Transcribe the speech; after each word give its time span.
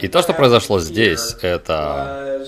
И 0.00 0.08
то, 0.08 0.22
что 0.22 0.32
произошло 0.32 0.80
здесь, 0.80 1.36
это 1.42 2.46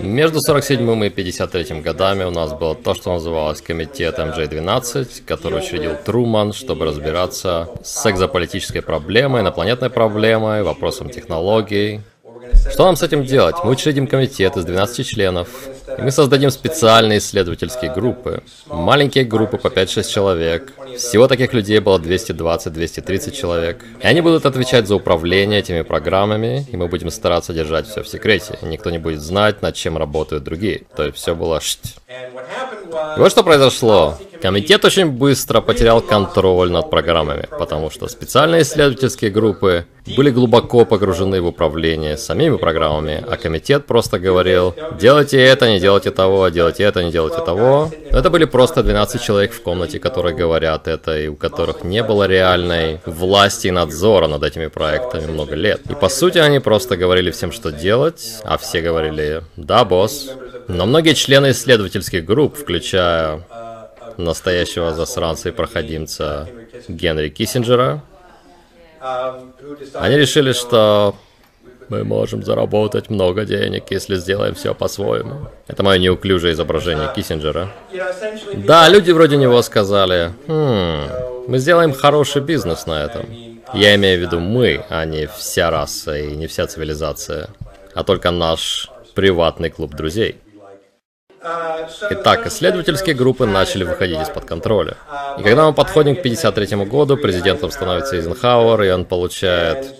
между 0.00 0.40
47 0.40 1.04
и 1.04 1.10
53 1.10 1.80
годами 1.80 2.24
у 2.24 2.30
нас 2.30 2.52
было 2.52 2.74
то, 2.74 2.94
что 2.94 3.12
называлось 3.12 3.60
комитет 3.60 4.18
МЖ-12, 4.18 5.24
который 5.26 5.58
учредил 5.58 5.96
Труман, 6.04 6.52
чтобы 6.52 6.86
разбираться 6.86 7.68
с 7.82 8.06
экзополитической 8.06 8.80
проблемой, 8.80 9.42
инопланетной 9.42 9.90
проблемой, 9.90 10.62
вопросом 10.62 11.10
технологий, 11.10 12.00
что 12.70 12.84
нам 12.84 12.96
с 12.96 13.02
этим 13.02 13.24
делать? 13.24 13.56
Мы 13.64 13.70
учредим 13.70 14.06
комитет 14.06 14.56
из 14.56 14.64
12 14.64 15.06
членов, 15.06 15.48
и 15.98 16.02
мы 16.02 16.10
создадим 16.10 16.50
специальные 16.50 17.18
исследовательские 17.18 17.92
группы. 17.92 18.42
Маленькие 18.66 19.24
группы 19.24 19.56
по 19.56 19.68
5-6 19.68 20.12
человек. 20.12 20.72
Всего 20.96 21.28
таких 21.28 21.52
людей 21.52 21.78
было 21.80 21.98
220-230 21.98 23.30
человек. 23.32 23.84
И 24.00 24.06
они 24.06 24.20
будут 24.20 24.46
отвечать 24.46 24.86
за 24.86 24.96
управление 24.96 25.60
этими 25.60 25.82
программами, 25.82 26.66
и 26.72 26.76
мы 26.76 26.88
будем 26.88 27.10
стараться 27.10 27.52
держать 27.52 27.86
все 27.86 28.02
в 28.02 28.08
секрете. 28.08 28.58
Никто 28.62 28.90
не 28.90 28.98
будет 28.98 29.20
знать, 29.20 29.62
над 29.62 29.74
чем 29.74 29.96
работают 29.96 30.44
другие. 30.44 30.82
То 30.96 31.04
есть 31.04 31.16
все 31.16 31.34
было 31.34 31.60
шть. 31.60 31.96
Вот 33.16 33.30
что 33.30 33.42
произошло. 33.42 34.18
Комитет 34.40 34.84
очень 34.84 35.06
быстро 35.06 35.60
потерял 35.60 36.00
контроль 36.00 36.70
над 36.70 36.90
программами, 36.90 37.48
потому 37.58 37.90
что 37.90 38.06
специальные 38.08 38.62
исследовательские 38.62 39.30
группы 39.30 39.86
были 40.16 40.30
глубоко 40.30 40.84
погружены 40.84 41.40
в 41.40 41.46
управление 41.46 42.16
самими 42.16 42.56
программами, 42.56 43.24
а 43.28 43.36
комитет 43.36 43.86
просто 43.86 44.18
говорил, 44.18 44.74
делайте 45.00 45.42
это, 45.42 45.68
не 45.68 45.80
делайте 45.80 46.10
того, 46.10 46.48
делайте 46.48 46.84
это, 46.84 47.02
не 47.02 47.10
делайте 47.10 47.38
того. 47.44 47.90
Но 48.12 48.18
это 48.18 48.30
были 48.30 48.44
просто 48.44 48.82
12 48.82 49.20
человек 49.20 49.52
в 49.52 49.62
комнате, 49.62 49.98
которые 49.98 50.36
говорят 50.36 50.86
это, 50.86 51.18
и 51.18 51.28
у 51.28 51.34
которых 51.34 51.82
не 51.82 52.02
было 52.02 52.26
реальной 52.28 53.00
власти 53.04 53.68
и 53.68 53.72
надзора 53.72 54.28
над 54.28 54.42
этими 54.44 54.68
проектами 54.68 55.26
много 55.26 55.54
лет. 55.56 55.80
И 55.90 55.94
по 55.94 56.08
сути 56.08 56.38
они 56.38 56.60
просто 56.60 56.96
говорили 56.96 57.30
всем, 57.30 57.50
что 57.50 57.72
делать, 57.72 58.40
а 58.44 58.58
все 58.58 58.80
говорили, 58.80 59.42
да, 59.56 59.84
босс. 59.84 60.30
Но 60.68 60.84
многие 60.86 61.14
члены 61.14 61.50
исследовательских 61.50 62.24
групп, 62.24 62.56
включая 62.56 62.85
настоящего 64.16 64.92
засранца 64.92 65.48
и 65.48 65.52
проходимца 65.52 66.48
Генри 66.88 67.28
Киссинджера, 67.28 68.02
они 69.94 70.16
решили, 70.16 70.52
что 70.52 71.14
мы 71.88 72.04
можем 72.04 72.42
заработать 72.42 73.10
много 73.10 73.44
денег, 73.44 73.84
если 73.90 74.16
сделаем 74.16 74.54
все 74.54 74.74
по-своему. 74.74 75.48
Это 75.68 75.82
мое 75.82 75.98
неуклюжее 75.98 76.52
изображение 76.52 77.10
Киссинджера. 77.14 77.70
Да, 78.54 78.88
люди 78.88 79.12
вроде 79.12 79.36
него 79.36 79.62
сказали, 79.62 80.32
хм, 80.46 81.46
мы 81.48 81.58
сделаем 81.58 81.92
хороший 81.92 82.42
бизнес 82.42 82.86
на 82.86 83.04
этом. 83.04 83.26
Я 83.74 83.94
имею 83.96 84.18
в 84.18 84.22
виду 84.22 84.40
мы, 84.40 84.84
а 84.88 85.04
не 85.04 85.26
вся 85.26 85.70
раса 85.70 86.16
и 86.18 86.36
не 86.36 86.46
вся 86.46 86.66
цивилизация, 86.66 87.48
а 87.94 88.04
только 88.04 88.30
наш 88.30 88.90
приватный 89.14 89.70
клуб 89.70 89.94
друзей. 89.94 90.36
Итак, 92.10 92.46
исследовательские 92.46 93.14
группы 93.14 93.46
начали 93.46 93.84
выходить 93.84 94.20
из-под 94.20 94.44
контроля. 94.44 94.96
И 95.38 95.42
когда 95.42 95.66
мы 95.66 95.72
подходим 95.72 96.16
к 96.16 96.20
1953 96.20 96.84
году, 96.86 97.16
президентом 97.16 97.70
становится 97.70 98.16
Эйзенхауэр, 98.16 98.82
и 98.82 98.90
он 98.90 99.04
получает 99.04 99.94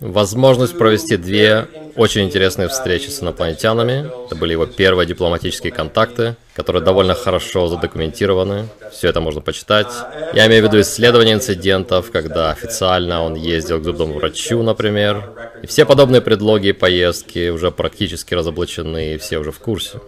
возможность 0.00 0.78
провести 0.78 1.16
две 1.16 1.66
очень 1.96 2.22
интересные 2.22 2.68
встречи 2.68 3.08
с 3.08 3.22
инопланетянами. 3.22 4.10
Это 4.26 4.36
были 4.36 4.52
его 4.52 4.66
первые 4.66 5.06
дипломатические 5.06 5.72
контакты, 5.72 6.36
которые 6.54 6.82
довольно 6.82 7.14
хорошо 7.14 7.68
задокументированы. 7.68 8.68
Все 8.92 9.08
это 9.08 9.20
можно 9.20 9.40
почитать. 9.40 9.88
Я 10.32 10.46
имею 10.46 10.64
в 10.64 10.68
виду 10.68 10.80
исследование 10.80 11.34
инцидентов, 11.34 12.10
когда 12.10 12.50
официально 12.50 13.22
он 13.22 13.34
ездил 13.34 13.80
к 13.80 13.84
зубному 13.84 14.14
врачу, 14.14 14.62
например. 14.62 15.30
И 15.62 15.66
все 15.66 15.84
подобные 15.84 16.22
предлоги 16.22 16.68
и 16.68 16.72
поездки 16.72 17.50
уже 17.50 17.70
практически 17.70 18.34
разоблачены, 18.34 19.14
и 19.14 19.18
все 19.18 19.38
уже 19.38 19.52
в 19.52 19.58
курсе 19.58 20.00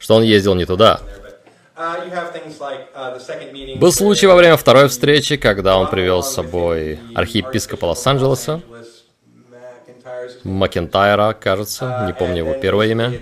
что 0.00 0.16
он 0.16 0.24
ездил 0.24 0.56
не 0.56 0.64
туда. 0.64 1.00
Был 3.76 3.92
случай 3.92 4.26
во 4.26 4.34
время 4.34 4.56
второй 4.56 4.88
встречи, 4.88 5.36
когда 5.36 5.78
он 5.78 5.88
привел 5.88 6.22
с 6.22 6.34
собой 6.34 6.98
архиепископа 7.14 7.86
Лос-Анджелеса, 7.86 8.60
Макентайра, 10.44 11.36
кажется, 11.38 12.04
не 12.06 12.12
помню 12.12 12.38
его 12.38 12.54
первое 12.54 12.88
имя. 12.88 13.12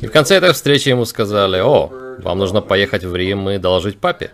И 0.00 0.06
в 0.06 0.10
конце 0.10 0.36
этой 0.36 0.52
встречи 0.52 0.88
ему 0.88 1.04
сказали, 1.04 1.60
о, 1.60 1.90
вам 2.18 2.38
нужно 2.38 2.60
поехать 2.60 3.04
в 3.04 3.14
Рим 3.14 3.50
и 3.50 3.58
доложить 3.58 3.98
папе. 4.00 4.30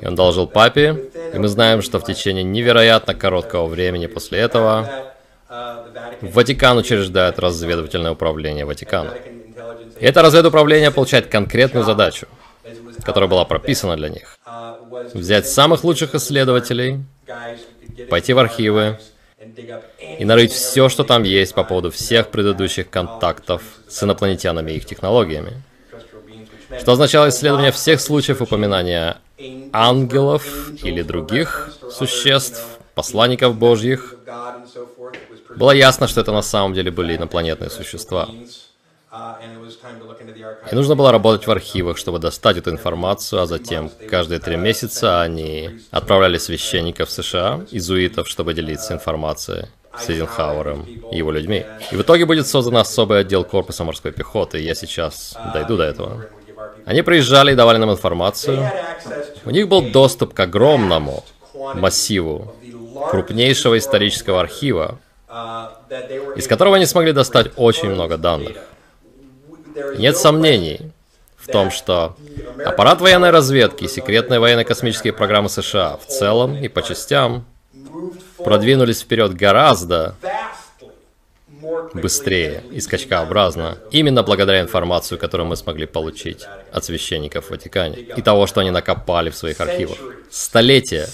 И 0.00 0.06
он 0.06 0.14
доложил 0.14 0.46
папе, 0.46 1.10
и 1.32 1.38
мы 1.38 1.48
знаем, 1.48 1.82
что 1.82 1.98
в 1.98 2.04
течение 2.04 2.44
невероятно 2.44 3.14
короткого 3.14 3.66
времени 3.66 4.06
после 4.06 4.40
этого 4.40 4.88
Ватикан 6.20 6.76
учреждает 6.78 7.38
разведывательное 7.38 8.12
управление 8.12 8.64
Ватикана. 8.64 9.14
Это 10.00 10.22
разведуправление 10.22 10.90
получает 10.90 11.26
конкретную 11.26 11.84
задачу, 11.84 12.26
которая 13.04 13.28
была 13.28 13.44
прописана 13.44 13.96
для 13.96 14.08
них. 14.08 14.38
Взять 15.14 15.48
самых 15.48 15.84
лучших 15.84 16.14
исследователей, 16.14 17.04
пойти 18.10 18.32
в 18.32 18.38
архивы 18.38 18.98
и 20.18 20.24
нарыть 20.24 20.52
все, 20.52 20.88
что 20.88 21.04
там 21.04 21.22
есть 21.22 21.54
по 21.54 21.64
поводу 21.64 21.90
всех 21.90 22.28
предыдущих 22.28 22.90
контактов 22.90 23.62
с 23.88 24.02
инопланетянами 24.02 24.72
и 24.72 24.76
их 24.76 24.86
технологиями. 24.86 25.62
Что 26.80 26.92
означало 26.92 27.28
исследование 27.28 27.70
всех 27.72 28.00
случаев 28.00 28.42
упоминания 28.42 29.18
ангелов 29.72 30.44
или 30.82 31.02
других 31.02 31.70
существ, 31.90 32.78
посланников 32.94 33.56
божьих. 33.56 34.16
Было 35.54 35.70
ясно, 35.70 36.08
что 36.08 36.20
это 36.22 36.32
на 36.32 36.42
самом 36.42 36.74
деле 36.74 36.90
были 36.90 37.16
инопланетные 37.16 37.70
существа. 37.70 38.28
И 40.70 40.74
нужно 40.74 40.96
было 40.96 41.12
работать 41.12 41.46
в 41.46 41.50
архивах, 41.50 41.96
чтобы 41.96 42.18
достать 42.18 42.56
эту 42.56 42.70
информацию, 42.70 43.42
а 43.42 43.46
затем 43.46 43.90
каждые 44.10 44.40
три 44.40 44.56
месяца 44.56 45.20
они 45.20 45.80
отправляли 45.90 46.38
священников 46.38 47.08
в 47.08 47.12
США, 47.12 47.60
изуитов, 47.70 48.28
чтобы 48.28 48.54
делиться 48.54 48.94
информацией 48.94 49.66
с 49.98 50.10
Эйзенхауэром 50.10 50.86
и 51.10 51.16
его 51.16 51.30
людьми. 51.30 51.64
И 51.90 51.96
в 51.96 52.02
итоге 52.02 52.26
будет 52.26 52.46
создан 52.46 52.76
особый 52.76 53.20
отдел 53.20 53.44
корпуса 53.44 53.84
морской 53.84 54.12
пехоты, 54.12 54.58
я 54.58 54.74
сейчас 54.74 55.36
дойду 55.52 55.76
до 55.76 55.84
этого. 55.84 56.26
Они 56.84 57.02
приезжали 57.02 57.52
и 57.52 57.54
давали 57.54 57.78
нам 57.78 57.90
информацию. 57.90 58.70
У 59.44 59.50
них 59.50 59.68
был 59.68 59.82
доступ 59.90 60.34
к 60.34 60.40
огромному 60.40 61.24
массиву 61.74 62.54
крупнейшего 63.10 63.78
исторического 63.78 64.40
архива, 64.40 64.98
из 66.36 66.46
которого 66.46 66.76
они 66.76 66.86
смогли 66.86 67.12
достать 67.12 67.52
очень 67.56 67.90
много 67.90 68.16
данных. 68.16 68.56
Нет 69.98 70.16
сомнений 70.16 70.92
в 71.36 71.48
том, 71.48 71.70
что 71.70 72.16
аппарат 72.64 73.00
военной 73.00 73.30
разведки 73.30 73.84
и 73.84 73.88
секретные 73.88 74.40
военно-космические 74.40 75.12
программы 75.12 75.48
США 75.48 75.98
в 75.98 76.06
целом 76.06 76.56
и 76.56 76.68
по 76.68 76.82
частям 76.82 77.44
продвинулись 78.38 79.00
вперед 79.00 79.34
гораздо 79.34 80.16
быстрее 81.94 82.62
и 82.70 82.80
скачкообразно, 82.80 83.78
именно 83.90 84.22
благодаря 84.22 84.60
информации, 84.60 85.16
которую 85.16 85.46
мы 85.46 85.56
смогли 85.56 85.86
получить 85.86 86.46
от 86.72 86.84
священников 86.84 87.46
в 87.46 87.50
Ватикане 87.50 87.98
и 88.16 88.22
того, 88.22 88.46
что 88.46 88.60
они 88.60 88.70
накопали 88.70 89.30
в 89.30 89.36
своих 89.36 89.60
архивах. 89.60 89.98
Столетия, 90.30 91.06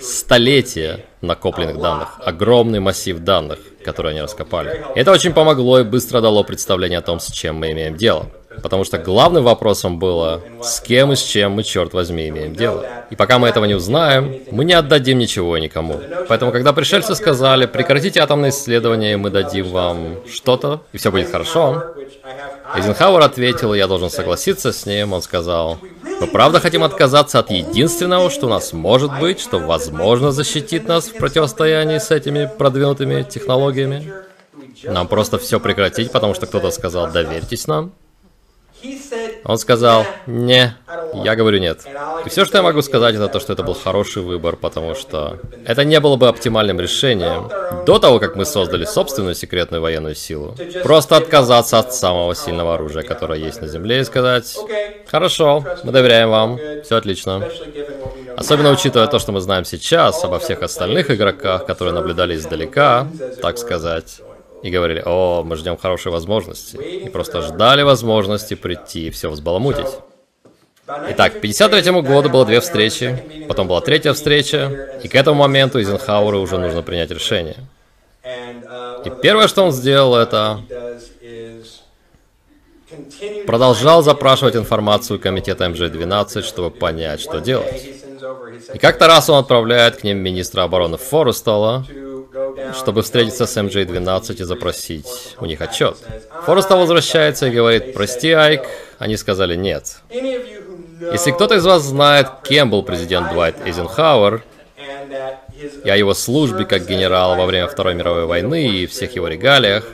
столетия 0.00 1.04
накопленных 1.20 1.80
данных, 1.80 2.20
огромный 2.24 2.80
массив 2.80 3.18
данных, 3.18 3.58
которые 3.84 4.10
они 4.10 4.20
раскопали. 4.20 4.84
Это 4.94 5.12
очень 5.12 5.32
помогло 5.32 5.80
и 5.80 5.84
быстро 5.84 6.20
дало 6.20 6.44
представление 6.44 6.98
о 6.98 7.02
том, 7.02 7.20
с 7.20 7.30
чем 7.30 7.56
мы 7.56 7.72
имеем 7.72 7.96
дело. 7.96 8.30
Потому 8.62 8.84
что 8.84 8.98
главным 8.98 9.44
вопросом 9.44 9.98
было, 9.98 10.40
с 10.62 10.80
кем 10.80 11.12
и 11.12 11.16
с 11.16 11.22
чем 11.22 11.52
мы, 11.52 11.62
черт 11.62 11.92
возьми, 11.94 12.28
имеем 12.28 12.54
дело. 12.54 12.84
И 13.10 13.16
пока 13.16 13.38
мы 13.38 13.48
этого 13.48 13.64
не 13.64 13.74
узнаем, 13.74 14.36
мы 14.50 14.64
не 14.64 14.72
отдадим 14.72 15.18
ничего 15.18 15.58
никому. 15.58 16.00
Поэтому, 16.28 16.52
когда 16.52 16.72
пришельцы 16.72 17.14
сказали, 17.14 17.66
прекратите 17.66 18.20
атомные 18.20 18.50
исследования, 18.50 19.16
мы 19.16 19.30
дадим 19.30 19.68
вам 19.68 20.18
что-то, 20.30 20.80
и 20.92 20.98
все 20.98 21.10
будет 21.10 21.30
хорошо, 21.30 21.94
Эйзенхауэр 22.74 23.22
ответил, 23.22 23.74
и 23.74 23.78
я 23.78 23.86
должен 23.86 24.10
согласиться 24.10 24.72
с 24.72 24.86
ним, 24.86 25.12
он 25.12 25.22
сказал, 25.22 25.78
мы 26.20 26.26
правда 26.26 26.60
хотим 26.60 26.82
отказаться 26.82 27.38
от 27.38 27.50
единственного, 27.50 28.30
что 28.30 28.46
у 28.46 28.50
нас 28.50 28.72
может 28.72 29.18
быть, 29.18 29.40
что 29.40 29.58
возможно 29.58 30.32
защитит 30.32 30.88
нас 30.88 31.08
в 31.08 31.14
противостоянии 31.14 31.98
с 31.98 32.10
этими 32.10 32.50
продвинутыми 32.58 33.22
технологиями? 33.22 34.12
Нам 34.82 35.08
просто 35.08 35.38
все 35.38 35.60
прекратить, 35.60 36.10
потому 36.10 36.34
что 36.34 36.46
кто-то 36.46 36.70
сказал, 36.70 37.10
доверьтесь 37.10 37.66
нам? 37.66 37.92
Он 39.44 39.58
сказал, 39.58 40.04
не, 40.26 40.74
я 41.14 41.36
говорю 41.36 41.58
нет. 41.58 41.80
И 42.24 42.28
все, 42.28 42.44
что 42.44 42.58
я 42.58 42.62
могу 42.62 42.82
сказать, 42.82 43.14
это 43.14 43.28
то, 43.28 43.40
что 43.40 43.52
это 43.52 43.62
был 43.62 43.74
хороший 43.74 44.22
выбор, 44.22 44.56
потому 44.56 44.94
что 44.94 45.38
это 45.64 45.84
не 45.84 46.00
было 46.00 46.16
бы 46.16 46.28
оптимальным 46.28 46.80
решением 46.80 47.50
до 47.86 47.98
того, 47.98 48.18
как 48.18 48.36
мы 48.36 48.44
создали 48.44 48.84
собственную 48.84 49.34
секретную 49.34 49.80
военную 49.80 50.14
силу. 50.14 50.56
Просто 50.82 51.16
отказаться 51.16 51.78
от 51.78 51.94
самого 51.94 52.34
сильного 52.34 52.74
оружия, 52.74 53.02
которое 53.02 53.38
есть 53.38 53.60
на 53.60 53.68
Земле, 53.68 54.00
и 54.00 54.04
сказать, 54.04 54.56
хорошо, 55.06 55.64
мы 55.84 55.92
доверяем 55.92 56.30
вам, 56.30 56.58
все 56.84 56.96
отлично. 56.96 57.48
Особенно 58.36 58.70
учитывая 58.70 59.06
то, 59.06 59.18
что 59.18 59.32
мы 59.32 59.40
знаем 59.40 59.64
сейчас 59.64 60.22
обо 60.24 60.38
всех 60.38 60.62
остальных 60.62 61.10
игроках, 61.10 61.64
которые 61.66 61.94
наблюдали 61.94 62.34
издалека, 62.34 63.06
так 63.40 63.58
сказать, 63.58 64.20
и 64.62 64.70
говорили, 64.70 65.02
о, 65.04 65.42
мы 65.44 65.56
ждем 65.56 65.76
хорошей 65.76 66.12
возможности, 66.12 66.76
и 66.76 67.08
просто 67.08 67.42
ждали 67.42 67.82
возможности 67.82 68.54
прийти 68.54 69.08
и 69.08 69.10
все 69.10 69.30
взбаламутить. 69.30 69.86
Итак, 71.10 71.38
к 71.38 71.40
53 71.40 72.00
году 72.02 72.28
было 72.28 72.46
две 72.46 72.60
встречи, 72.60 73.46
потом 73.48 73.66
была 73.66 73.80
третья 73.80 74.12
встреча, 74.12 74.98
и 75.02 75.08
к 75.08 75.14
этому 75.14 75.40
моменту 75.40 75.78
Эйзенхауэру 75.78 76.40
уже 76.40 76.58
нужно 76.58 76.82
принять 76.82 77.10
решение. 77.10 77.56
И 79.04 79.10
первое, 79.22 79.48
что 79.48 79.64
он 79.64 79.72
сделал, 79.72 80.14
это 80.14 80.60
продолжал 83.46 84.02
запрашивать 84.02 84.56
информацию 84.56 85.18
комитета 85.18 85.68
МЖ-12, 85.68 86.42
чтобы 86.42 86.70
понять, 86.70 87.20
что 87.20 87.40
делать. 87.40 87.84
И 88.74 88.78
как-то 88.78 89.06
раз 89.06 89.28
он 89.28 89.38
отправляет 89.38 89.96
к 89.96 90.04
ним 90.04 90.18
министра 90.18 90.62
обороны 90.62 90.96
Форестала, 90.96 91.84
чтобы 92.74 93.02
встретиться 93.02 93.46
с 93.46 93.56
МЖ-12 93.56 94.40
и 94.40 94.44
запросить 94.44 95.34
у 95.38 95.46
них 95.46 95.60
отчет. 95.60 95.96
Форестал 96.44 96.80
возвращается 96.80 97.46
и 97.46 97.50
говорит, 97.50 97.94
прости, 97.94 98.32
Айк, 98.32 98.62
они 98.98 99.16
сказали 99.16 99.56
нет. 99.56 99.96
Если 100.10 101.30
кто-то 101.30 101.56
из 101.56 101.64
вас 101.64 101.82
знает, 101.82 102.28
кем 102.44 102.70
был 102.70 102.82
президент 102.82 103.32
Дуайт 103.32 103.56
Эйзенхауэр, 103.64 104.42
и 105.84 105.88
о 105.88 105.96
его 105.96 106.14
службе 106.14 106.64
как 106.64 106.86
генерала 106.86 107.34
во 107.36 107.46
время 107.46 107.66
Второй 107.66 107.94
мировой 107.94 108.26
войны 108.26 108.68
и 108.68 108.86
всех 108.86 109.14
его 109.14 109.28
регалиях, 109.28 109.84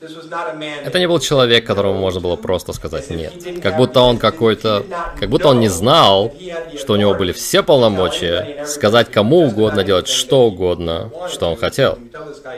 это 0.00 0.98
не 0.98 1.06
был 1.06 1.18
человек, 1.18 1.66
которому 1.66 1.98
можно 1.98 2.20
было 2.20 2.36
просто 2.36 2.72
сказать 2.72 3.10
«нет». 3.10 3.34
Как 3.62 3.76
будто 3.76 4.00
он 4.00 4.18
какой-то... 4.18 4.84
Как 5.18 5.28
будто 5.28 5.48
он 5.48 5.60
не 5.60 5.68
знал, 5.68 6.32
что 6.78 6.94
у 6.94 6.96
него 6.96 7.14
были 7.14 7.32
все 7.32 7.62
полномочия 7.62 8.64
сказать 8.66 9.10
кому 9.10 9.46
угодно, 9.46 9.84
делать 9.84 10.08
что 10.08 10.46
угодно, 10.46 11.10
что 11.30 11.50
он 11.50 11.56
хотел. 11.56 11.98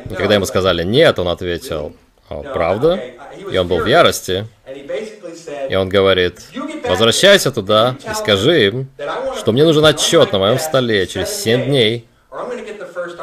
И 0.08 0.14
когда 0.14 0.34
ему 0.34 0.46
сказали 0.46 0.84
«нет», 0.84 1.18
он 1.18 1.28
ответил 1.28 1.94
«О, 2.28 2.42
правда?» 2.42 3.00
И 3.50 3.56
он 3.56 3.66
был 3.66 3.78
в 3.78 3.86
ярости. 3.86 4.46
И 5.68 5.74
он 5.74 5.88
говорит, 5.88 6.40
возвращайся 6.88 7.50
туда 7.50 7.96
и 8.08 8.14
скажи 8.14 8.66
им, 8.66 8.88
что 9.36 9.52
мне 9.52 9.64
нужен 9.64 9.84
отчет 9.84 10.32
на 10.32 10.38
моем 10.38 10.58
столе 10.58 11.06
через 11.06 11.30
7 11.42 11.64
дней. 11.64 12.06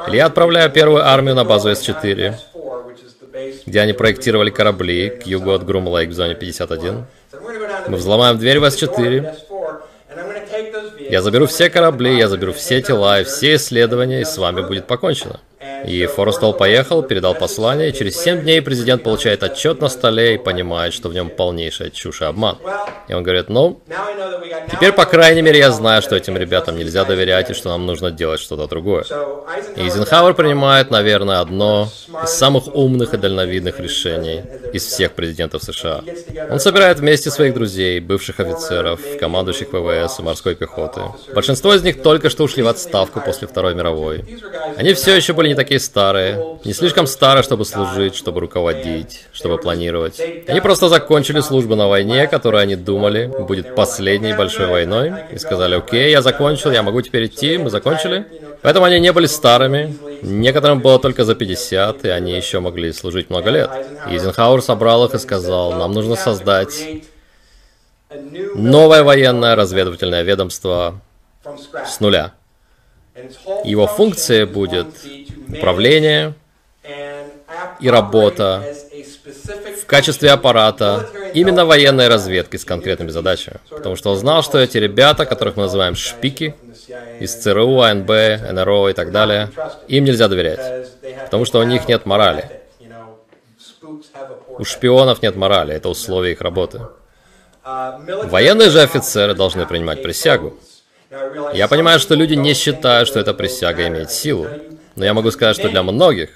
Или 0.07 0.17
я 0.17 0.25
отправляю 0.25 0.69
первую 0.69 1.05
армию 1.05 1.35
на 1.35 1.45
базу 1.45 1.69
С-4, 1.69 2.35
где 3.65 3.81
они 3.81 3.93
проектировали 3.93 4.49
корабли 4.49 5.09
к 5.09 5.25
югу 5.25 5.51
от 5.51 5.65
Грум-Лейк 5.65 6.09
в 6.09 6.13
зоне 6.13 6.35
51. 6.35 7.05
Мы 7.87 7.97
взломаем 7.97 8.37
дверь 8.37 8.59
в 8.59 8.65
С-4. 8.65 9.33
Я 11.09 11.21
заберу 11.21 11.47
все 11.47 11.69
корабли, 11.69 12.17
я 12.17 12.27
заберу 12.27 12.53
все 12.53 12.81
тела 12.81 13.21
и 13.21 13.23
все 13.23 13.55
исследования, 13.55 14.21
и 14.21 14.25
с 14.25 14.37
вами 14.37 14.61
будет 14.61 14.85
покончено. 14.85 15.39
И 15.85 16.05
Форестол 16.05 16.53
поехал, 16.53 17.03
передал 17.03 17.35
послание, 17.35 17.89
и 17.89 17.93
через 17.93 18.19
7 18.21 18.41
дней 18.41 18.61
президент 18.61 19.03
получает 19.03 19.43
отчет 19.43 19.81
на 19.81 19.89
столе 19.89 20.35
и 20.35 20.37
понимает, 20.37 20.93
что 20.93 21.09
в 21.09 21.13
нем 21.13 21.29
полнейшая 21.29 21.89
чушь 21.89 22.21
и 22.21 22.25
обман. 22.25 22.57
И 23.07 23.13
он 23.13 23.23
говорит, 23.23 23.49
ну, 23.49 23.81
теперь, 24.71 24.91
по 24.91 25.05
крайней 25.05 25.41
мере, 25.41 25.59
я 25.59 25.71
знаю, 25.71 26.01
что 26.01 26.15
этим 26.15 26.37
ребятам 26.37 26.77
нельзя 26.77 27.05
доверять 27.05 27.49
и 27.49 27.53
что 27.53 27.69
нам 27.69 27.85
нужно 27.85 28.11
делать 28.11 28.39
что-то 28.39 28.67
другое. 28.67 29.05
И 29.75 29.81
Эйзенхауэр 29.81 30.33
принимает, 30.33 30.91
наверное, 30.91 31.39
одно 31.39 31.89
из 32.23 32.29
самых 32.29 32.75
умных 32.75 33.13
и 33.13 33.17
дальновидных 33.17 33.79
решений 33.79 34.41
из 34.73 34.85
всех 34.85 35.13
президентов 35.13 35.63
США. 35.63 36.01
Он 36.49 36.59
собирает 36.59 36.99
вместе 36.99 37.31
своих 37.31 37.53
друзей, 37.53 37.99
бывших 37.99 38.39
офицеров, 38.39 38.99
командующих 39.19 39.69
ВВС 39.71 40.19
и 40.19 40.23
морской 40.23 40.55
пехоты. 40.55 41.01
Большинство 41.33 41.73
из 41.73 41.83
них 41.83 42.01
только 42.01 42.29
что 42.29 42.43
ушли 42.43 42.63
в 42.63 42.67
отставку 42.67 43.21
после 43.21 43.47
Второй 43.47 43.75
мировой. 43.75 44.25
Они 44.77 44.93
все 44.93 45.15
еще 45.15 45.33
были 45.33 45.49
не 45.49 45.55
такие 45.69 45.79
старые, 45.79 46.57
не 46.65 46.73
слишком 46.73 47.05
старые, 47.05 47.43
чтобы 47.43 47.63
служить, 47.63 48.15
чтобы 48.15 48.39
руководить, 48.41 49.27
чтобы 49.31 49.59
планировать. 49.59 50.19
Они 50.47 50.61
просто 50.61 50.89
закончили 50.89 51.41
службу 51.41 51.75
на 51.75 51.87
войне, 51.87 52.27
которую 52.27 52.61
они 52.61 52.75
думали 52.75 53.31
будет 53.47 53.75
последней 53.75 54.33
большой 54.33 54.65
войной, 54.65 55.13
и 55.31 55.37
сказали, 55.37 55.75
окей, 55.75 56.09
я 56.09 56.23
закончил, 56.23 56.71
я 56.71 56.81
могу 56.81 57.03
теперь 57.03 57.27
идти, 57.27 57.59
мы 57.59 57.69
закончили. 57.69 58.25
Поэтому 58.63 58.87
они 58.87 58.99
не 58.99 59.13
были 59.13 59.27
старыми, 59.27 59.95
некоторым 60.23 60.79
было 60.81 60.97
только 60.97 61.23
за 61.23 61.35
50, 61.35 62.03
и 62.05 62.09
они 62.09 62.35
еще 62.35 62.59
могли 62.59 62.91
служить 62.91 63.29
много 63.29 63.51
лет. 63.51 63.69
И 64.09 64.13
Эйзенхауэр 64.13 64.63
собрал 64.63 65.05
их 65.05 65.13
и 65.13 65.19
сказал, 65.19 65.73
нам 65.73 65.91
нужно 65.91 66.15
создать 66.15 66.83
новое 68.55 69.03
военное 69.03 69.55
разведывательное 69.55 70.23
ведомство 70.23 70.99
с 71.85 71.99
нуля. 71.99 72.33
Его 73.63 73.87
функция 73.87 74.45
будет 74.45 74.87
управление 75.49 76.33
и 77.79 77.89
работа 77.89 78.63
в 79.81 79.85
качестве 79.85 80.31
аппарата 80.31 81.09
именно 81.33 81.65
военной 81.65 82.07
разведки 82.07 82.57
с 82.57 82.65
конкретными 82.65 83.09
задачами. 83.09 83.57
Потому 83.69 83.95
что 83.95 84.11
он 84.11 84.17
знал, 84.17 84.43
что 84.43 84.59
эти 84.59 84.77
ребята, 84.77 85.25
которых 85.25 85.55
мы 85.55 85.63
называем 85.63 85.95
шпики, 85.95 86.55
из 87.19 87.35
ЦРУ, 87.35 87.81
АНБ, 87.81 88.09
НРО 88.51 88.89
и 88.89 88.93
так 88.93 89.11
далее, 89.11 89.51
им 89.87 90.05
нельзя 90.05 90.27
доверять. 90.27 90.89
Потому 91.25 91.45
что 91.45 91.59
у 91.59 91.63
них 91.63 91.87
нет 91.87 92.05
морали. 92.05 92.49
У 94.57 94.65
шпионов 94.65 95.21
нет 95.21 95.35
морали, 95.35 95.73
это 95.73 95.89
условие 95.89 96.33
их 96.33 96.41
работы. 96.41 96.81
Военные 97.63 98.69
же 98.69 98.81
офицеры 98.81 99.33
должны 99.33 99.65
принимать 99.65 100.01
присягу. 100.01 100.57
Я 101.53 101.67
понимаю, 101.67 101.99
что 101.99 102.15
люди 102.15 102.35
не 102.35 102.53
считают, 102.53 103.07
что 103.07 103.19
эта 103.19 103.33
присяга 103.33 103.87
имеет 103.87 104.11
силу. 104.11 104.47
Но 104.95 105.05
я 105.05 105.13
могу 105.13 105.31
сказать, 105.31 105.55
что 105.55 105.69
для 105.69 105.81
многих, 105.81 106.29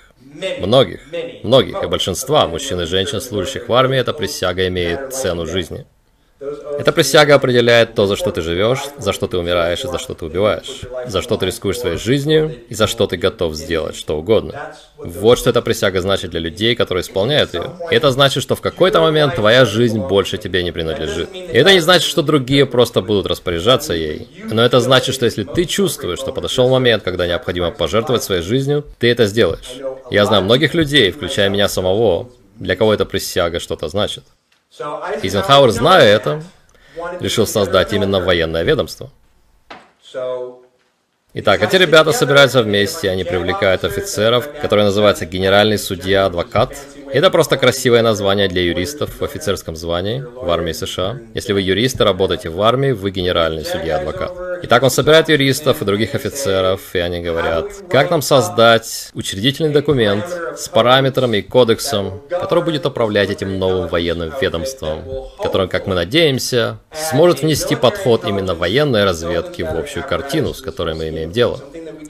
многих, 0.60 1.02
многих 1.44 1.84
и 1.84 1.88
большинства 1.88 2.48
мужчин 2.48 2.81
и 2.81 2.86
женщин, 2.86 3.22
служащих 3.22 3.70
в 3.70 3.74
армии, 3.74 4.00
эта 4.00 4.14
присяга 4.14 4.68
имеет 4.68 5.14
цену 5.14 5.46
жизни. 5.46 5.86
Эта 6.80 6.92
присяга 6.92 7.36
определяет 7.36 7.96
то, 7.96 8.06
за 8.06 8.15
что 8.15 8.32
ты 8.32 8.41
живешь, 8.41 8.79
за 8.98 9.13
что 9.13 9.27
ты 9.27 9.38
умираешь 9.38 9.84
и 9.84 9.88
за 9.88 9.98
что 9.98 10.13
ты 10.13 10.25
убиваешь, 10.25 10.82
за 11.08 11.22
что 11.22 11.38
ты 11.38 11.46
рискуешь 11.46 11.79
своей 11.79 11.98
жизнью 11.98 12.56
и 12.67 12.74
за 12.74 12.88
что 12.88 13.08
ты 13.08 13.17
готов 13.17 13.56
сделать 13.56 13.96
что 13.96 14.17
угодно. 14.17 14.75
Вот 14.98 15.38
что 15.38 15.50
эта 15.50 15.62
присяга 15.62 16.01
значит 16.01 16.32
для 16.32 16.39
людей, 16.39 16.75
которые 16.75 17.01
исполняют 17.01 17.53
ее. 17.53 17.72
И 17.91 17.96
это 17.96 18.12
значит, 18.12 18.44
что 18.44 18.56
в 18.56 18.62
какой-то 18.62 19.00
момент 19.00 19.36
твоя 19.36 19.65
жизнь 19.65 20.00
больше 20.00 20.38
тебе 20.38 20.63
не 20.63 20.72
принадлежит. 20.72 21.29
И 21.34 21.39
это 21.39 21.74
не 21.74 21.79
значит, 21.79 22.10
что 22.10 22.22
другие 22.22 22.65
просто 22.65 23.01
будут 23.01 23.25
распоряжаться 23.25 23.94
ей. 23.94 24.27
Но 24.51 24.63
это 24.63 24.79
значит, 24.79 25.15
что 25.15 25.25
если 25.25 25.44
ты 25.44 25.65
чувствуешь, 25.65 26.20
что 26.20 26.34
подошел 26.34 26.70
момент, 26.70 27.03
когда 27.03 27.27
необходимо 27.27 27.72
пожертвовать 27.72 28.24
своей 28.24 28.41
жизнью, 28.41 28.86
ты 29.00 29.10
это 29.10 29.25
сделаешь. 29.27 29.79
Я 30.12 30.25
знаю 30.25 30.44
многих 30.44 30.74
людей, 30.74 31.12
включая 31.12 31.50
меня 31.50 31.67
самого, 31.70 32.29
для 32.60 32.75
кого 32.75 32.94
эта 32.94 33.06
присяга 33.06 33.60
что-то 33.60 33.88
значит. 33.88 34.24
Эйзенхауэр, 34.80 35.70
зная 35.70 36.03
это, 36.03 36.42
решил 37.20 37.46
создать 37.46 37.94
именно 37.94 38.20
военное 38.20 38.63
ведомство. 38.63 39.12
Итак, 41.36 41.62
эти 41.62 41.75
ребята 41.75 42.12
собираются 42.12 42.63
вместе, 42.63 43.10
они 43.10 43.24
привлекают 43.24 43.84
офицеров, 43.84 44.51
которые 44.62 44.86
называются 44.86 45.25
генеральный 45.25 45.77
судья-адвокат. 45.77 46.75
Это 47.13 47.29
просто 47.29 47.58
красивое 47.58 48.01
название 48.01 48.48
для 48.48 48.63
юристов 48.63 49.20
в 49.20 49.24
офицерском 49.24 49.75
звании 49.75 50.25
в 50.36 50.50
армии 50.50 50.72
США. 50.72 51.20
Если 51.36 51.53
вы 51.53 51.62
юрист 51.62 52.01
и 52.01 52.03
работаете 52.03 52.50
в 52.50 52.60
армии, 52.60 52.91
вы 52.91 53.12
генеральный 53.12 53.63
судья-адвокат. 53.63 54.32
Итак, 54.63 54.82
он 54.82 54.89
собирает 54.89 55.29
юристов 55.29 55.79
и 55.79 55.86
других 55.86 56.15
офицеров, 56.15 56.82
и 56.96 56.98
они 56.98 57.22
говорят, 57.22 57.67
как 57.88 58.10
нам 58.10 58.24
создать 58.24 59.12
учредительный 59.13 59.70
документ 59.70 60.25
с 60.58 60.67
параметрами 60.67 61.38
и 61.38 61.41
кодексом, 61.43 62.20
который 62.32 62.63
будет 62.63 62.88
управлять 62.88 63.29
этим 63.29 63.60
новым 63.60 63.89
военным 63.89 64.34
ведомством, 64.41 65.03
которым, 65.39 65.70
как 65.70 65.86
мы 65.86 65.93
надеемся, 65.93 66.79
сможет 66.91 67.43
внести 67.43 67.75
подход 67.75 68.25
именно 68.25 68.55
военной 68.55 69.03
разведки 69.03 69.62
в 69.62 69.77
общую 69.77 70.03
картину, 70.03 70.55
с 70.55 70.62
которой 70.62 70.96
мы 70.96 71.10
имеем 71.10 71.32
дело. 71.32 71.62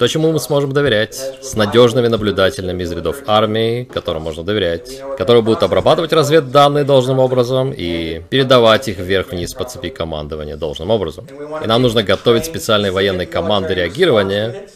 То, 0.03 0.07
чему 0.07 0.33
мы 0.33 0.39
сможем 0.41 0.73
доверять, 0.73 1.15
с 1.15 1.55
надежными 1.55 2.09
наблюдателями 2.09 2.83
из 2.83 2.91
рядов 2.91 3.19
армии, 3.25 3.85
которым 3.85 4.23
можно 4.23 4.43
доверять, 4.43 4.99
которые 5.17 5.41
будут 5.41 5.63
обрабатывать 5.63 6.11
разведданные 6.11 6.83
должным 6.83 7.19
образом 7.19 7.71
и 7.71 8.21
передавать 8.29 8.89
их 8.89 8.97
вверх-вниз 8.97 9.53
по 9.53 9.63
цепи 9.63 9.87
командования 9.87 10.57
должным 10.57 10.89
образом. 10.89 11.25
И 11.63 11.67
нам 11.67 11.81
нужно 11.81 12.03
готовить 12.03 12.43
специальные 12.43 12.91
военные 12.91 13.27
команды 13.27 13.75
реагирования, 13.75 14.67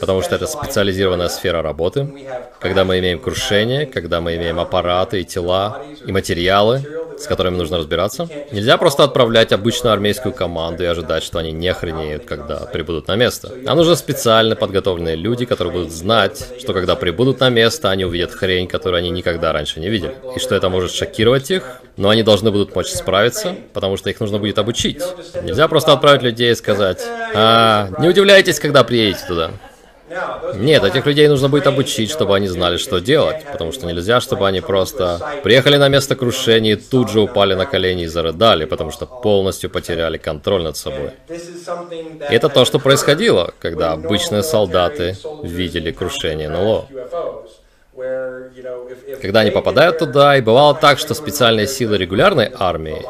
потому 0.00 0.20
что 0.20 0.34
это 0.34 0.48
специализированная 0.48 1.28
сфера 1.28 1.62
работы, 1.62 2.12
когда 2.58 2.84
мы 2.84 2.98
имеем 2.98 3.20
крушение, 3.20 3.86
когда 3.86 4.20
мы 4.20 4.34
имеем 4.34 4.58
аппараты 4.58 5.20
и 5.20 5.24
тела, 5.24 5.80
и 6.04 6.10
материалы, 6.10 6.82
с 7.18 7.26
которыми 7.26 7.56
нужно 7.56 7.78
разбираться. 7.78 8.28
Нельзя 8.52 8.76
просто 8.76 9.04
отправлять 9.04 9.52
обычную 9.52 9.92
армейскую 9.92 10.34
команду 10.34 10.82
и 10.82 10.86
ожидать, 10.86 11.22
что 11.22 11.38
они 11.38 11.52
не 11.52 11.68
охренеют, 11.68 12.24
когда 12.24 12.60
прибудут 12.60 13.08
на 13.08 13.16
место. 13.16 13.52
Нам 13.62 13.76
нужны 13.76 13.96
специально 13.96 14.56
подготовленные 14.56 15.16
люди, 15.16 15.44
которые 15.44 15.72
будут 15.72 15.92
знать, 15.92 16.46
что 16.60 16.72
когда 16.72 16.96
прибудут 16.96 17.40
на 17.40 17.48
место, 17.48 17.90
они 17.90 18.04
увидят 18.04 18.32
хрень, 18.32 18.68
которую 18.68 18.98
они 18.98 19.10
никогда 19.10 19.52
раньше 19.52 19.80
не 19.80 19.88
видели. 19.88 20.14
И 20.36 20.38
что 20.38 20.54
это 20.54 20.68
может 20.68 20.92
шокировать 20.92 21.50
их, 21.50 21.80
но 21.96 22.08
они 22.08 22.22
должны 22.22 22.50
будут 22.50 22.74
мочь 22.74 22.88
справиться, 22.88 23.54
потому 23.72 23.96
что 23.96 24.10
их 24.10 24.20
нужно 24.20 24.38
будет 24.38 24.58
обучить. 24.58 25.02
Нельзя 25.42 25.68
просто 25.68 25.92
отправить 25.92 26.22
людей 26.22 26.52
и 26.52 26.54
сказать, 26.54 27.02
а, 27.34 27.90
не 27.98 28.08
удивляйтесь, 28.08 28.58
когда 28.58 28.84
приедете 28.84 29.24
туда. 29.26 29.50
Нет, 30.54 30.84
этих 30.84 31.06
людей 31.06 31.28
нужно 31.28 31.48
будет 31.48 31.66
обучить, 31.66 32.10
чтобы 32.10 32.36
они 32.36 32.48
знали, 32.48 32.76
что 32.76 33.00
делать, 33.00 33.44
потому 33.52 33.72
что 33.72 33.86
нельзя, 33.86 34.20
чтобы 34.20 34.46
они 34.46 34.60
просто 34.60 35.40
приехали 35.42 35.76
на 35.76 35.88
место 35.88 36.16
крушения 36.16 36.72
и 36.72 36.76
тут 36.76 37.10
же 37.10 37.20
упали 37.20 37.54
на 37.54 37.66
колени 37.66 38.04
и 38.04 38.06
зарыдали, 38.06 38.64
потому 38.64 38.90
что 38.90 39.06
полностью 39.06 39.70
потеряли 39.70 40.18
контроль 40.18 40.62
над 40.62 40.76
собой. 40.76 41.10
И 41.28 42.34
это 42.34 42.48
то, 42.48 42.64
что 42.64 42.78
происходило, 42.78 43.52
когда 43.58 43.92
обычные 43.92 44.42
солдаты 44.42 45.16
видели 45.42 45.92
крушение 45.92 46.48
НЛО. 46.48 46.86
Когда 49.22 49.40
они 49.40 49.50
попадают 49.50 49.98
туда, 49.98 50.36
и 50.36 50.40
бывало 50.40 50.74
так, 50.74 50.98
что 50.98 51.14
специальные 51.14 51.66
силы 51.66 51.96
регулярной 51.96 52.50
армии 52.58 53.02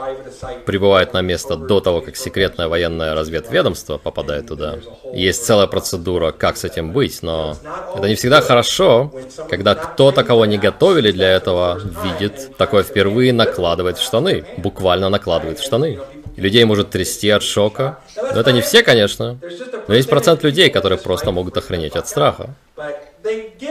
прибывают 0.67 1.13
на 1.15 1.23
место 1.23 1.57
до 1.57 1.81
того, 1.81 2.01
как 2.01 2.17
секретное 2.17 2.69
военное 2.69 3.15
разведведомство 3.15 3.99
попадает 3.99 4.49
туда. 4.49 4.79
Есть 5.13 5.47
целая 5.47 5.67
процедура, 5.67 6.33
как 6.33 6.57
с 6.57 6.65
этим 6.65 6.93
быть, 6.93 7.23
но 7.23 7.57
это 7.97 8.09
не 8.09 8.15
всегда 8.15 8.41
хорошо, 8.41 9.13
когда 9.49 9.75
кто-то, 9.75 10.23
кого 10.23 10.45
не 10.45 10.59
готовили 10.59 11.13
для 11.13 11.31
этого, 11.31 11.81
видит 12.05 12.57
такое 12.59 12.83
впервые, 12.83 13.33
накладывает 13.33 13.99
в 13.99 14.03
штаны, 14.03 14.45
буквально 14.59 15.09
накладывает 15.09 15.59
в 15.59 15.65
штаны. 15.65 15.99
Людей 16.37 16.65
может 16.65 16.91
трясти 16.91 17.31
от 17.31 17.43
шока. 17.43 18.01
Но 18.17 18.41
это 18.41 18.53
не 18.53 18.61
все, 18.61 18.83
конечно. 18.83 19.39
Но 19.87 19.95
есть 19.95 20.09
процент 20.09 20.43
людей, 20.43 20.69
которые 20.69 20.99
просто 20.99 21.31
могут 21.31 21.57
охренеть 21.57 21.95
от 21.95 22.09
страха. 22.09 22.51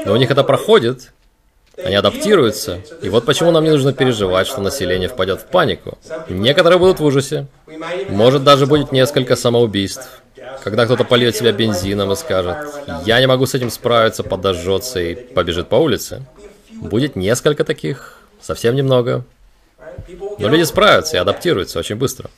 Но 0.05 0.13
у 0.13 0.15
них 0.15 0.31
это 0.31 0.43
проходит, 0.43 1.11
они 1.77 1.95
адаптируются. 1.95 2.81
И 3.01 3.09
вот 3.09 3.25
почему 3.25 3.51
нам 3.51 3.63
не 3.63 3.71
нужно 3.71 3.93
переживать, 3.93 4.47
что 4.47 4.61
население 4.61 5.09
впадет 5.09 5.41
в 5.41 5.45
панику. 5.45 5.97
Некоторые 6.29 6.79
будут 6.79 6.99
в 6.99 7.05
ужасе. 7.05 7.47
Может 8.09 8.43
даже 8.43 8.67
будет 8.67 8.91
несколько 8.91 9.35
самоубийств. 9.35 10.21
Когда 10.63 10.85
кто-то 10.85 11.03
польет 11.03 11.35
себя 11.35 11.51
бензином 11.51 12.11
и 12.11 12.15
скажет, 12.15 12.57
я 13.05 13.19
не 13.19 13.27
могу 13.27 13.45
с 13.45 13.53
этим 13.53 13.69
справиться, 13.69 14.23
подожжется 14.23 14.99
и 14.99 15.15
побежит 15.15 15.67
по 15.67 15.75
улице. 15.75 16.23
Будет 16.71 17.15
несколько 17.15 17.63
таких, 17.63 18.19
совсем 18.41 18.75
немного. 18.75 19.25
Но 20.39 20.47
люди 20.47 20.63
справятся 20.63 21.17
и 21.17 21.19
адаптируются 21.19 21.79
очень 21.79 21.95
быстро. 21.95 22.29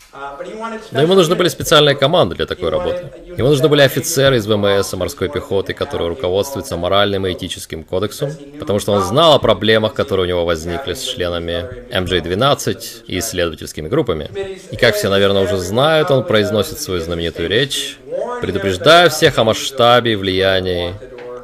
Но 0.92 1.02
ему 1.02 1.16
нужны 1.16 1.36
были 1.36 1.50
специальные 1.50 1.96
команды 1.96 2.36
для 2.36 2.46
такой 2.46 2.70
работы. 2.70 3.12
Ему 3.38 3.50
нужны 3.50 3.68
были 3.68 3.82
офицеры 3.82 4.38
из 4.38 4.48
ВМС 4.48 4.94
и 4.94 4.98
морской 4.98 5.30
пехоты, 5.30 5.74
которые 5.74 6.10
руководствуются 6.10 6.78
моральным 6.78 7.26
и 7.28 7.34
этическим 7.34 7.84
кодексом, 7.84 8.32
потому 8.60 8.80
что 8.80 8.94
он 8.94 9.02
знал 9.02 9.34
о 9.34 9.40
проблемах, 9.40 9.94
которые 9.94 10.26
у 10.26 10.30
него 10.30 10.46
возникли 10.46 10.94
с 10.94 11.04
членами 11.04 11.68
MJ-12 11.92 13.06
и 13.08 13.20
исследовательскими 13.20 13.88
группами. 13.88 14.30
И 14.72 14.76
как 14.76 14.96
все, 14.96 15.10
наверное, 15.10 15.44
уже 15.44 15.58
знают, 15.58 16.12
он 16.12 16.24
произносит 16.24 16.80
свою 16.80 17.02
знаменитую 17.02 17.50
речь, 17.50 17.98
предупреждая 18.42 19.10
всех 19.10 19.38
о 19.38 19.44
масштабе 19.44 20.14
и 20.14 20.16
влиянии 20.16 20.94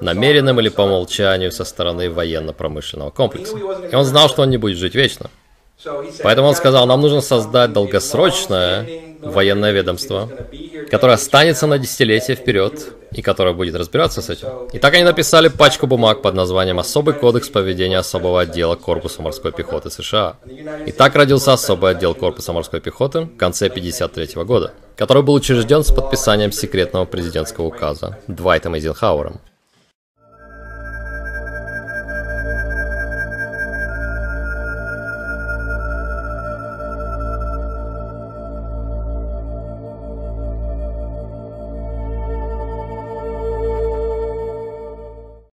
намеренным 0.01 0.59
или 0.59 0.69
по 0.69 0.81
умолчанию 0.81 1.51
со 1.51 1.63
стороны 1.63 2.09
военно-промышленного 2.09 3.11
комплекса. 3.11 3.57
И 3.91 3.95
он 3.95 4.03
знал, 4.03 4.29
что 4.29 4.41
он 4.41 4.49
не 4.49 4.57
будет 4.57 4.77
жить 4.77 4.95
вечно. 4.95 5.29
Поэтому 6.23 6.49
он 6.49 6.55
сказал, 6.55 6.85
нам 6.85 7.01
нужно 7.01 7.21
создать 7.21 7.73
долгосрочное 7.73 8.87
военное 9.21 9.71
ведомство, 9.71 10.29
которое 10.89 11.13
останется 11.13 11.67
на 11.67 11.77
десятилетия 11.77 12.35
вперед 12.35 12.93
и 13.11 13.21
которое 13.21 13.53
будет 13.53 13.75
разбираться 13.75 14.21
с 14.21 14.29
этим. 14.29 14.47
И 14.71 14.79
так 14.79 14.93
они 14.93 15.03
написали 15.03 15.49
пачку 15.49 15.85
бумаг 15.87 16.21
под 16.21 16.33
названием 16.33 16.79
«Особый 16.79 17.13
кодекс 17.13 17.49
поведения 17.49 17.97
особого 17.97 18.41
отдела 18.41 18.75
Корпуса 18.75 19.21
морской 19.21 19.51
пехоты 19.51 19.89
США». 19.89 20.37
И 20.85 20.91
так 20.91 21.15
родился 21.15 21.53
особый 21.53 21.91
отдел 21.91 22.15
Корпуса 22.15 22.53
морской 22.53 22.79
пехоты 22.79 23.21
в 23.21 23.37
конце 23.37 23.67
1953 23.67 24.43
года, 24.43 24.73
который 24.95 25.23
был 25.23 25.33
учрежден 25.33 25.83
с 25.83 25.91
подписанием 25.91 26.51
секретного 26.51 27.05
президентского 27.05 27.65
указа 27.65 28.17
Двайтом 28.27 28.75
Эйзенхауэром. 28.75 29.41